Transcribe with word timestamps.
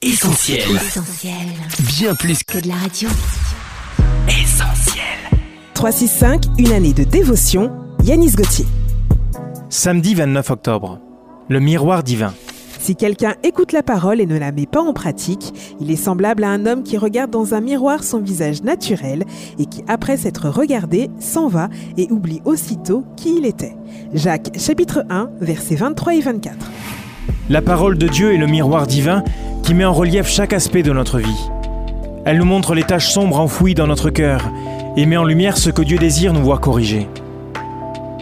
Essentiel. 0.00 0.60
Essentiel. 0.76 1.34
Bien 1.98 2.14
plus 2.14 2.44
Que 2.44 2.60
de 2.60 2.68
la 2.68 2.76
radio. 2.76 3.08
qu'essentiel. 4.28 5.02
365, 5.74 6.44
une 6.58 6.70
année 6.70 6.92
de 6.92 7.02
dévotion, 7.02 7.72
Yanis 8.04 8.30
Gauthier. 8.36 8.64
Samedi 9.70 10.14
29 10.14 10.50
octobre. 10.52 11.00
Le 11.48 11.58
miroir 11.58 12.04
divin. 12.04 12.32
Si 12.78 12.94
quelqu'un 12.94 13.34
écoute 13.42 13.72
la 13.72 13.82
parole 13.82 14.20
et 14.20 14.26
ne 14.26 14.38
la 14.38 14.52
met 14.52 14.66
pas 14.66 14.80
en 14.82 14.92
pratique, 14.92 15.52
il 15.80 15.90
est 15.90 15.96
semblable 15.96 16.44
à 16.44 16.50
un 16.50 16.64
homme 16.66 16.84
qui 16.84 16.96
regarde 16.96 17.32
dans 17.32 17.54
un 17.54 17.60
miroir 17.60 18.04
son 18.04 18.20
visage 18.20 18.62
naturel 18.62 19.24
et 19.58 19.66
qui, 19.66 19.82
après 19.88 20.16
s'être 20.16 20.48
regardé, 20.48 21.10
s'en 21.18 21.48
va 21.48 21.70
et 21.96 22.06
oublie 22.12 22.40
aussitôt 22.44 23.04
qui 23.16 23.38
il 23.38 23.46
était. 23.46 23.74
Jacques 24.14 24.56
chapitre 24.56 25.04
1, 25.10 25.28
versets 25.40 25.74
23 25.74 26.14
et 26.14 26.20
24. 26.20 26.70
La 27.50 27.62
parole 27.62 27.98
de 27.98 28.06
Dieu 28.06 28.32
est 28.34 28.38
le 28.38 28.46
miroir 28.46 28.86
divin 28.86 29.24
qui 29.68 29.74
met 29.74 29.84
en 29.84 29.92
relief 29.92 30.26
chaque 30.26 30.54
aspect 30.54 30.82
de 30.82 30.94
notre 30.94 31.18
vie. 31.18 31.50
Elle 32.24 32.38
nous 32.38 32.46
montre 32.46 32.74
les 32.74 32.84
taches 32.84 33.10
sombres 33.10 33.38
enfouies 33.38 33.74
dans 33.74 33.86
notre 33.86 34.08
cœur 34.08 34.40
et 34.96 35.04
met 35.04 35.18
en 35.18 35.24
lumière 35.24 35.58
ce 35.58 35.68
que 35.68 35.82
Dieu 35.82 35.98
désire 35.98 36.32
nous 36.32 36.40
voir 36.40 36.62
corriger. 36.62 37.06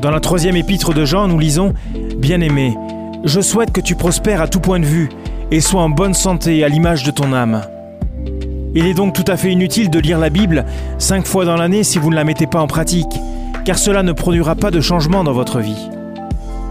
Dans 0.02 0.10
la 0.10 0.18
troisième 0.18 0.56
épître 0.56 0.92
de 0.92 1.04
Jean, 1.04 1.28
nous 1.28 1.38
lisons 1.38 1.72
Bien-aimé, 2.16 2.76
je 3.22 3.40
souhaite 3.40 3.70
que 3.70 3.80
tu 3.80 3.94
prospères 3.94 4.42
à 4.42 4.48
tout 4.48 4.58
point 4.58 4.80
de 4.80 4.86
vue 4.86 5.08
et 5.52 5.60
sois 5.60 5.82
en 5.82 5.88
bonne 5.88 6.14
santé 6.14 6.64
à 6.64 6.68
l'image 6.68 7.04
de 7.04 7.12
ton 7.12 7.32
âme. 7.32 7.62
Il 8.74 8.84
est 8.84 8.94
donc 8.94 9.14
tout 9.14 9.30
à 9.30 9.36
fait 9.36 9.52
inutile 9.52 9.88
de 9.88 10.00
lire 10.00 10.18
la 10.18 10.30
Bible 10.30 10.64
cinq 10.98 11.26
fois 11.26 11.44
dans 11.44 11.56
l'année 11.56 11.84
si 11.84 12.00
vous 12.00 12.10
ne 12.10 12.16
la 12.16 12.24
mettez 12.24 12.48
pas 12.48 12.60
en 12.60 12.66
pratique, 12.66 13.20
car 13.64 13.78
cela 13.78 14.02
ne 14.02 14.10
produira 14.10 14.56
pas 14.56 14.72
de 14.72 14.80
changement 14.80 15.22
dans 15.22 15.32
votre 15.32 15.60
vie. 15.60 15.90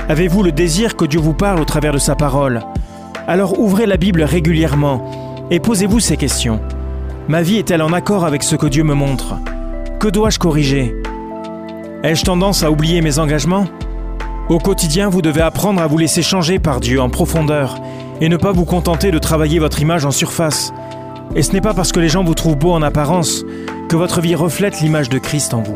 Avez-vous 0.09 0.43
le 0.43 0.51
désir 0.51 0.97
que 0.97 1.05
Dieu 1.05 1.21
vous 1.21 1.33
parle 1.33 1.61
au 1.61 1.65
travers 1.65 1.93
de 1.93 1.97
sa 1.97 2.15
parole? 2.15 2.61
Alors 3.27 3.59
ouvrez 3.59 3.87
la 3.87 3.97
Bible 3.97 4.21
régulièrement 4.21 5.03
et 5.49 5.59
posez-vous 5.59 5.99
ces 5.99 6.15
questions. 6.15 6.59
Ma 7.27 7.41
vie 7.41 7.57
est-elle 7.57 7.81
en 7.81 7.91
accord 7.91 8.23
avec 8.23 8.43
ce 8.43 8.55
que 8.55 8.67
Dieu 8.67 8.83
me 8.83 8.93
montre? 8.93 9.35
Que 9.99 10.07
dois-je 10.07 10.37
corriger? 10.37 10.95
Ai-je 12.03 12.23
tendance 12.23 12.61
à 12.61 12.69
oublier 12.69 13.01
mes 13.01 13.17
engagements? 13.17 13.65
Au 14.47 14.59
quotidien, 14.59 15.09
vous 15.09 15.23
devez 15.23 15.41
apprendre 15.41 15.81
à 15.81 15.87
vous 15.87 15.97
laisser 15.97 16.21
changer 16.21 16.59
par 16.59 16.79
Dieu 16.79 17.01
en 17.01 17.09
profondeur 17.09 17.77
et 18.21 18.29
ne 18.29 18.37
pas 18.37 18.51
vous 18.51 18.65
contenter 18.65 19.09
de 19.09 19.17
travailler 19.17 19.57
votre 19.57 19.81
image 19.81 20.05
en 20.05 20.11
surface. 20.11 20.71
Et 21.35 21.41
ce 21.41 21.51
n'est 21.51 21.61
pas 21.61 21.73
parce 21.73 21.91
que 21.91 21.99
les 21.99 22.09
gens 22.09 22.23
vous 22.23 22.35
trouvent 22.35 22.57
beau 22.57 22.73
en 22.73 22.83
apparence 22.83 23.43
que 23.89 23.95
votre 23.95 24.21
vie 24.21 24.35
reflète 24.35 24.81
l'image 24.81 25.09
de 25.09 25.17
Christ 25.17 25.55
en 25.55 25.63
vous. 25.63 25.75